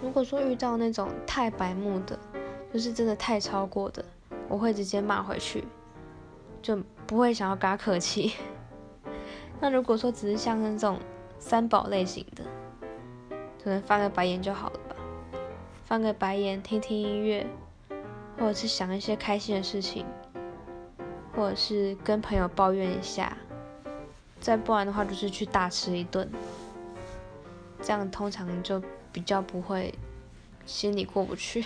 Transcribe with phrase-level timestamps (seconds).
[0.00, 2.18] 如果说遇到那种太白目的，
[2.72, 4.04] 就是真的太超过的，
[4.48, 5.64] 我会直接骂回去，
[6.62, 6.76] 就
[7.06, 8.32] 不会想要跟他客气。
[9.60, 10.98] 那如果说只是像那种
[11.38, 12.44] 三宝类型的，
[13.62, 14.96] 可能翻个白眼就好了吧，
[15.84, 17.46] 翻个白眼，听听音乐，
[18.38, 20.06] 或者是想一些开心的事情，
[21.36, 23.36] 或者是跟朋友抱怨一下，
[24.40, 26.26] 再不然的话就是去大吃一顿，
[27.82, 29.94] 这样通常就比较不会
[30.66, 31.64] 心里过不去。